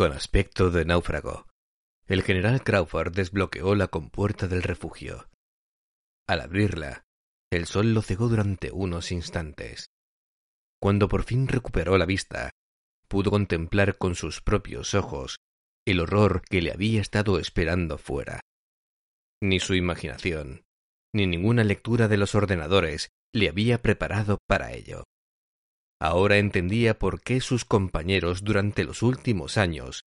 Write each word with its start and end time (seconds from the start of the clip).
Con 0.00 0.12
aspecto 0.12 0.70
de 0.70 0.86
náufrago, 0.86 1.46
el 2.06 2.22
general 2.22 2.64
Crawford 2.64 3.12
desbloqueó 3.12 3.74
la 3.74 3.88
compuerta 3.88 4.48
del 4.48 4.62
refugio. 4.62 5.28
Al 6.26 6.40
abrirla, 6.40 7.04
el 7.52 7.66
sol 7.66 7.92
lo 7.92 8.00
cegó 8.00 8.28
durante 8.30 8.70
unos 8.72 9.12
instantes. 9.12 9.90
Cuando 10.80 11.06
por 11.06 11.24
fin 11.24 11.48
recuperó 11.48 11.98
la 11.98 12.06
vista, 12.06 12.48
pudo 13.08 13.30
contemplar 13.30 13.98
con 13.98 14.14
sus 14.14 14.40
propios 14.40 14.94
ojos 14.94 15.36
el 15.86 16.00
horror 16.00 16.40
que 16.48 16.62
le 16.62 16.72
había 16.72 17.02
estado 17.02 17.38
esperando 17.38 17.98
fuera. 17.98 18.40
Ni 19.42 19.60
su 19.60 19.74
imaginación, 19.74 20.62
ni 21.12 21.26
ninguna 21.26 21.62
lectura 21.62 22.08
de 22.08 22.16
los 22.16 22.34
ordenadores 22.34 23.10
le 23.34 23.50
había 23.50 23.82
preparado 23.82 24.38
para 24.46 24.72
ello. 24.72 25.04
Ahora 26.00 26.38
entendía 26.38 26.98
por 26.98 27.20
qué 27.20 27.40
sus 27.40 27.64
compañeros 27.64 28.42
durante 28.42 28.84
los 28.84 29.02
últimos 29.02 29.58
años, 29.58 30.04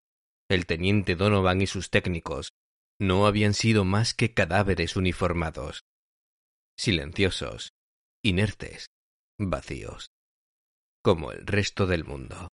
el 0.49 0.65
teniente 0.67 1.17
Donovan 1.17 1.61
y 1.61 1.67
sus 1.67 1.91
técnicos, 1.91 2.53
no 2.99 3.27
habían 3.27 3.53
sido 3.53 3.85
más 3.85 4.15
que 4.15 4.33
cadáveres 4.33 4.97
uniformados, 4.97 5.85
silenciosos, 6.79 7.73
inertes, 8.25 8.87
vacíos, 9.39 10.11
como 11.03 11.33
el 11.33 11.47
resto 11.47 11.87
del 11.87 12.05
mundo. 12.05 12.49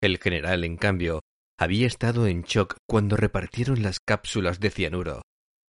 El 0.00 0.18
general, 0.18 0.64
en 0.64 0.76
cambio, 0.76 1.20
había 1.58 1.86
estado 1.86 2.26
en 2.26 2.42
shock 2.42 2.76
cuando 2.88 3.16
repartieron 3.16 3.82
las 3.82 4.00
cápsulas 4.00 4.60
de 4.60 4.70
cianuro 4.70 5.22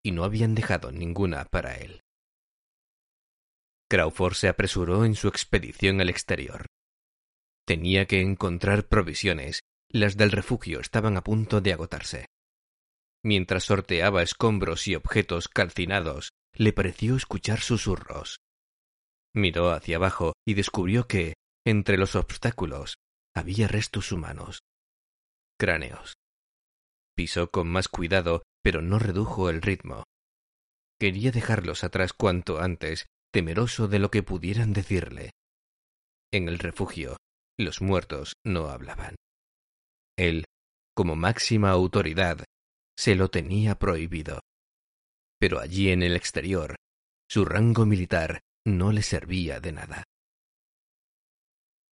y 0.05 0.13
no 0.13 0.23
habían 0.23 0.55
dejado 0.55 0.93
ninguna 0.93 1.47
para 1.47 1.77
él. 1.77 2.01
Crawford 3.91 4.35
se 4.35 4.49
apresuró 4.49 5.05
en 5.05 5.17
su 5.17 5.27
expedición 5.27 6.01
al 6.01 6.09
exterior. 6.09 6.67
Tenía 7.67 8.07
que 8.07 8.21
encontrar 8.21 8.87
provisiones, 8.87 9.61
las 9.89 10.17
del 10.17 10.31
refugio 10.31 10.79
estaban 10.79 11.17
a 11.17 11.25
punto 11.25 11.61
de 11.61 11.73
agotarse. 11.73 12.27
Mientras 13.25 13.65
sorteaba 13.65 14.23
escombros 14.23 14.87
y 14.87 14.95
objetos 14.95 15.49
calcinados, 15.49 16.31
le 16.55 16.73
pareció 16.73 17.17
escuchar 17.17 17.61
susurros. 17.61 18.39
Miró 19.35 19.73
hacia 19.73 19.97
abajo 19.97 20.35
y 20.47 20.55
descubrió 20.55 21.09
que, 21.09 21.35
entre 21.67 21.99
los 21.99 22.15
obstáculos, 22.15 22.95
había 23.35 23.67
restos 23.67 24.13
humanos. 24.13 24.61
Cráneos. 25.59 26.15
Pisó 27.17 27.51
con 27.51 27.69
más 27.69 27.89
cuidado, 27.89 28.45
pero 28.63 28.83
no 28.83 29.01
redujo 29.01 29.51
el 29.51 29.63
ritmo. 29.63 30.05
Quería 30.99 31.33
dejarlos 31.33 31.83
atrás 31.83 32.13
cuanto 32.13 32.61
antes 32.61 33.07
temeroso 33.31 33.89
de 33.89 33.99
lo 33.99 34.11
que 34.11 34.23
pudieran 34.23 34.73
decirle. 34.73 35.31
En 36.33 36.49
el 36.49 36.59
refugio, 36.59 37.17
los 37.59 37.81
muertos 37.81 38.35
no 38.45 38.69
hablaban. 38.69 39.17
Él, 40.17 40.45
como 40.95 41.17
máxima 41.17 41.71
autoridad, 41.71 42.45
se 42.97 43.15
lo 43.15 43.29
tenía 43.29 43.79
prohibido. 43.79 44.41
Pero 45.39 45.61
allí 45.61 45.91
en 45.91 46.03
el 46.03 46.17
exterior, 46.17 46.77
su 47.29 47.45
rango 47.45 47.87
militar 47.87 48.41
no 48.67 48.93
le 48.93 49.03
servía 49.03 49.61
de 49.61 49.73
nada. 49.73 50.05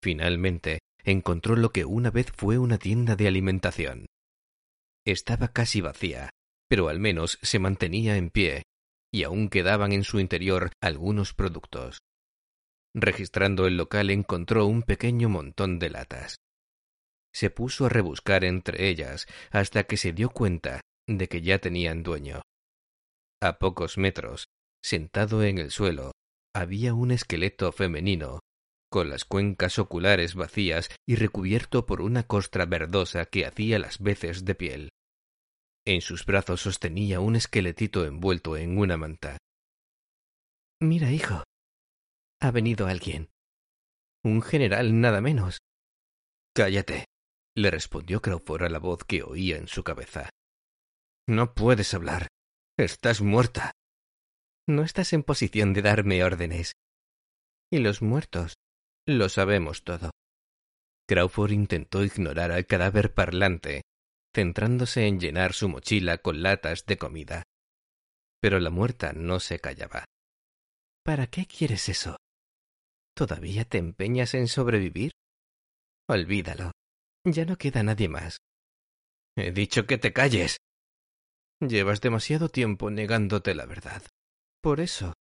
Finalmente, 0.02 0.80
encontró 1.04 1.56
lo 1.56 1.70
que 1.70 1.84
una 1.84 2.10
vez 2.10 2.30
fue 2.36 2.58
una 2.58 2.78
tienda 2.78 3.16
de 3.16 3.26
alimentación. 3.26 4.06
Estaba 5.06 5.48
casi 5.48 5.80
vacía, 5.80 6.30
pero 6.68 6.88
al 6.88 7.00
menos 7.00 7.38
se 7.42 7.58
mantenía 7.58 8.16
en 8.16 8.30
pie 8.30 8.62
y 9.12 9.24
aún 9.24 9.48
quedaban 9.48 9.92
en 9.92 10.04
su 10.04 10.20
interior 10.20 10.70
algunos 10.80 11.34
productos. 11.34 11.98
Registrando 12.94 13.66
el 13.66 13.76
local 13.76 14.10
encontró 14.10 14.66
un 14.66 14.82
pequeño 14.82 15.28
montón 15.28 15.78
de 15.78 15.90
latas. 15.90 16.36
Se 17.32 17.50
puso 17.50 17.86
a 17.86 17.88
rebuscar 17.88 18.44
entre 18.44 18.88
ellas 18.88 19.26
hasta 19.50 19.84
que 19.84 19.96
se 19.96 20.12
dio 20.12 20.30
cuenta 20.30 20.80
de 21.06 21.28
que 21.28 21.42
ya 21.42 21.58
tenían 21.58 22.02
dueño. 22.02 22.42
A 23.40 23.58
pocos 23.58 23.98
metros, 23.98 24.46
sentado 24.82 25.44
en 25.44 25.58
el 25.58 25.70
suelo, 25.70 26.12
había 26.54 26.94
un 26.94 27.12
esqueleto 27.12 27.70
femenino, 27.72 28.40
con 28.90 29.10
las 29.10 29.24
cuencas 29.24 29.78
oculares 29.78 30.34
vacías 30.34 30.88
y 31.06 31.16
recubierto 31.16 31.86
por 31.86 32.00
una 32.00 32.24
costra 32.24 32.64
verdosa 32.64 33.26
que 33.26 33.46
hacía 33.46 33.78
las 33.78 33.98
veces 33.98 34.44
de 34.44 34.54
piel. 34.54 34.88
En 35.88 36.02
sus 36.02 36.26
brazos 36.26 36.60
sostenía 36.60 37.18
un 37.20 37.34
esqueletito 37.34 38.04
envuelto 38.04 38.58
en 38.58 38.76
una 38.76 38.98
manta. 38.98 39.38
Mira, 40.82 41.10
hijo. 41.12 41.44
Ha 42.42 42.50
venido 42.50 42.88
alguien. 42.88 43.30
Un 44.22 44.42
general 44.42 45.00
nada 45.00 45.22
menos. 45.22 45.60
Cállate, 46.54 47.06
le 47.56 47.70
respondió 47.70 48.20
Crawford 48.20 48.64
a 48.64 48.68
la 48.68 48.78
voz 48.78 49.02
que 49.04 49.22
oía 49.22 49.56
en 49.56 49.66
su 49.66 49.82
cabeza. 49.82 50.28
No 51.26 51.54
puedes 51.54 51.94
hablar. 51.94 52.28
Estás 52.78 53.22
muerta. 53.22 53.72
No 54.68 54.82
estás 54.82 55.14
en 55.14 55.22
posición 55.22 55.72
de 55.72 55.80
darme 55.80 56.22
órdenes. 56.22 56.74
Y 57.72 57.78
los 57.78 58.02
muertos. 58.02 58.56
Lo 59.06 59.30
sabemos 59.30 59.84
todo. 59.84 60.10
Crawford 61.08 61.52
intentó 61.52 62.04
ignorar 62.04 62.52
al 62.52 62.66
cadáver 62.66 63.14
parlante 63.14 63.87
centrándose 64.38 65.08
en 65.08 65.18
llenar 65.18 65.52
su 65.52 65.68
mochila 65.68 66.18
con 66.18 66.44
latas 66.44 66.86
de 66.86 66.96
comida. 66.96 67.42
Pero 68.40 68.60
la 68.60 68.70
muerta 68.70 69.12
no 69.12 69.40
se 69.40 69.58
callaba. 69.58 70.04
¿Para 71.02 71.26
qué 71.26 71.44
quieres 71.44 71.88
eso? 71.88 72.16
¿Todavía 73.16 73.64
te 73.64 73.78
empeñas 73.78 74.34
en 74.34 74.46
sobrevivir? 74.46 75.10
Olvídalo. 76.08 76.70
Ya 77.24 77.46
no 77.46 77.56
queda 77.56 77.82
nadie 77.82 78.08
más. 78.08 78.36
He 79.36 79.50
dicho 79.50 79.88
que 79.88 79.98
te 79.98 80.12
calles. 80.12 80.58
Llevas 81.60 82.00
demasiado 82.00 82.48
tiempo 82.48 82.92
negándote 82.92 83.56
la 83.56 83.66
verdad. 83.66 84.04
Por 84.62 84.78
eso 84.78 85.14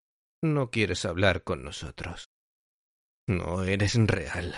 no 0.43 0.71
quieres 0.71 1.07
hablar 1.07 1.43
con 1.43 1.65
nosotros. 1.65 2.27
No 3.27 3.65
eres 3.65 3.95
real. 3.95 4.55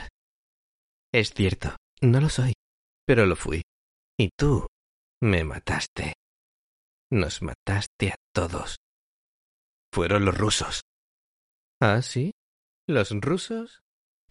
Es 1.14 1.32
cierto, 1.32 1.76
no 2.00 2.20
lo 2.20 2.28
soy, 2.28 2.54
pero 3.06 3.24
lo 3.24 3.36
fui. 3.36 3.62
Y 4.20 4.30
tú 4.36 4.66
me 5.22 5.44
mataste. 5.44 6.14
Nos 7.08 7.40
mataste 7.40 8.10
a 8.10 8.16
todos. 8.34 8.78
Fueron 9.92 10.24
los 10.24 10.36
rusos. 10.36 10.82
¿Ah, 11.80 12.02
sí? 12.02 12.32
¿Los 12.88 13.12
rusos? 13.12 13.80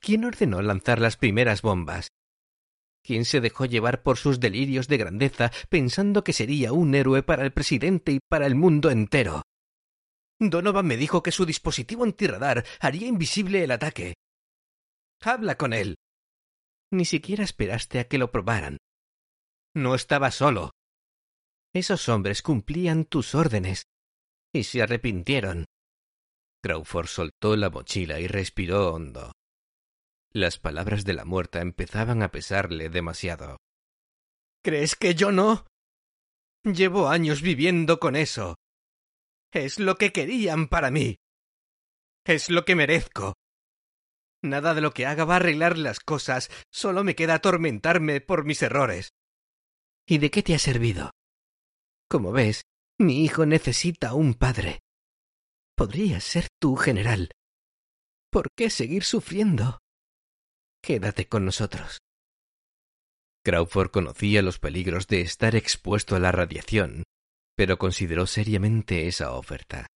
¿Quién 0.01 0.25
ordenó 0.25 0.61
lanzar 0.61 0.99
las 0.99 1.15
primeras 1.15 1.61
bombas? 1.61 2.09
¿Quién 3.01 3.23
se 3.23 3.39
dejó 3.39 3.63
llevar 3.63 4.03
por 4.03 4.17
sus 4.17 4.41
delirios 4.41 4.89
de 4.89 4.97
grandeza 4.97 5.51
pensando 5.69 6.21
que 6.25 6.33
sería 6.33 6.73
un 6.73 6.93
héroe 6.93 7.23
para 7.23 7.45
el 7.45 7.53
presidente 7.53 8.11
y 8.11 8.19
para 8.19 8.45
el 8.45 8.55
mundo 8.55 8.89
entero? 8.89 9.43
Donovan 10.37 10.85
me 10.85 10.97
dijo 10.97 11.23
que 11.23 11.31
su 11.31 11.45
dispositivo 11.45 12.03
antirradar 12.03 12.65
haría 12.81 13.07
invisible 13.07 13.63
el 13.63 13.71
ataque. 13.71 14.15
Habla 15.21 15.55
con 15.55 15.71
él. 15.71 15.95
Ni 16.91 17.05
siquiera 17.05 17.45
esperaste 17.45 17.99
a 17.99 18.07
que 18.09 18.17
lo 18.17 18.31
probaran. 18.31 18.77
No 19.77 19.93
estaba 19.93 20.31
solo. 20.31 20.71
Esos 21.71 22.09
hombres 22.09 22.41
cumplían 22.41 23.05
tus 23.05 23.35
órdenes 23.35 23.83
y 24.51 24.63
se 24.63 24.81
arrepintieron. 24.81 25.65
Crawford 26.63 27.05
soltó 27.05 27.55
la 27.55 27.69
mochila 27.69 28.19
y 28.19 28.25
respiró 28.25 28.91
hondo. 28.91 29.33
Las 30.33 30.57
palabras 30.57 31.05
de 31.05 31.13
la 31.13 31.25
muerta 31.25 31.61
empezaban 31.61 32.23
a 32.23 32.31
pesarle 32.31 32.89
demasiado. 32.89 33.57
¿Crees 34.63 34.95
que 34.95 35.13
yo 35.13 35.31
no? 35.31 35.67
Llevo 36.63 37.07
años 37.07 37.43
viviendo 37.43 37.99
con 37.99 38.15
eso. 38.15 38.55
Es 39.53 39.77
lo 39.77 39.97
que 39.97 40.11
querían 40.11 40.69
para 40.69 40.89
mí. 40.89 41.17
Es 42.25 42.49
lo 42.49 42.65
que 42.65 42.73
merezco. 42.73 43.35
Nada 44.41 44.73
de 44.73 44.81
lo 44.81 44.91
que 44.91 45.05
haga 45.05 45.23
va 45.23 45.35
a 45.35 45.37
arreglar 45.37 45.77
las 45.77 45.99
cosas, 45.99 46.49
solo 46.71 47.03
me 47.03 47.15
queda 47.15 47.35
atormentarme 47.35 48.21
por 48.21 48.43
mis 48.43 48.63
errores. 48.63 49.11
¿Y 50.07 50.19
de 50.19 50.31
qué 50.31 50.41
te 50.41 50.55
ha 50.55 50.59
servido? 50.59 51.11
Como 52.09 52.31
ves, 52.31 52.63
mi 52.97 53.25
hijo 53.25 53.45
necesita 53.45 54.13
un 54.13 54.35
padre. 54.35 54.79
Podrías 55.75 56.23
ser 56.23 56.47
tú, 56.59 56.77
general. 56.77 57.29
¿Por 58.31 58.47
qué 58.55 58.69
seguir 58.69 59.03
sufriendo? 59.03 59.79
Quédate 60.81 61.27
con 61.27 61.43
nosotros. 61.43 61.99
Crawford 63.43 63.91
conocía 63.91 64.41
los 64.41 64.59
peligros 64.59 65.07
de 65.07 65.21
estar 65.21 65.55
expuesto 65.55 66.15
a 66.15 66.19
la 66.19 66.31
radiación, 66.31 67.03
pero 67.55 67.77
consideró 67.77 68.27
seriamente 68.27 69.07
esa 69.07 69.33
oferta. 69.33 69.87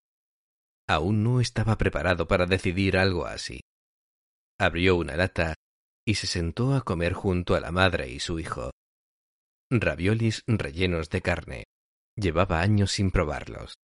Aún 0.88 1.24
no 1.24 1.40
estaba 1.40 1.78
preparado 1.78 2.28
para 2.28 2.46
decidir 2.46 2.98
algo 2.98 3.26
así. 3.26 3.62
Abrió 4.60 4.98
una 4.98 5.16
lata 5.16 5.56
y 6.06 6.16
se 6.16 6.28
sentó 6.28 6.76
a 6.76 6.82
comer 6.82 7.14
junto 7.14 7.56
a 7.56 7.62
la 7.62 7.72
madre 7.72 8.10
y 8.10 8.20
su 8.20 8.40
hijo. 8.40 8.72
Raviolis 9.74 10.44
rellenos 10.48 11.10
de 11.10 11.22
carne. 11.22 11.64
Llevaba 12.18 12.60
años 12.60 12.92
sin 12.92 13.10
probarlos. 13.10 13.76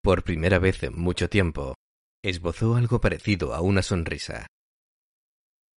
Por 0.00 0.22
primera 0.22 0.60
vez 0.60 0.80
en 0.84 0.96
mucho 0.96 1.28
tiempo, 1.28 1.74
esbozó 2.22 2.76
algo 2.76 3.00
parecido 3.00 3.52
a 3.52 3.60
una 3.62 3.82
sonrisa. 3.82 4.46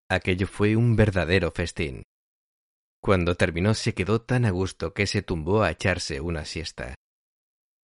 Aquello 0.10 0.46
fue 0.46 0.76
un 0.76 0.96
verdadero 0.96 1.52
festín. 1.52 2.04
Cuando 3.02 3.34
terminó 3.36 3.74
se 3.74 3.96
quedó 3.96 4.22
tan 4.22 4.46
a 4.46 4.52
gusto 4.52 4.94
que 4.94 5.08
se 5.08 5.24
tumbó 5.24 5.64
a 5.64 5.72
echarse 5.72 6.22
una 6.22 6.46
siesta. 6.46 6.94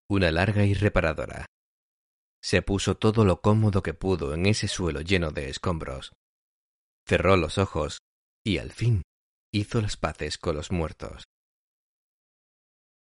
Una 0.08 0.32
larga 0.32 0.64
y 0.66 0.76
reparadora. 0.76 1.48
Se 2.44 2.62
puso 2.62 2.98
todo 2.98 3.26
lo 3.26 3.42
cómodo 3.42 3.82
que 3.82 3.96
pudo 3.96 4.36
en 4.36 4.46
ese 4.46 4.68
suelo 4.68 5.02
lleno 5.02 5.32
de 5.32 5.50
escombros. 5.50 6.12
Cerró 7.08 7.36
los 7.36 7.58
ojos 7.58 7.98
y 8.46 8.60
al 8.60 8.72
fin 8.72 9.02
hizo 9.52 9.82
las 9.82 9.98
paces 9.98 10.38
con 10.38 10.56
los 10.56 10.72
muertos. 10.72 11.26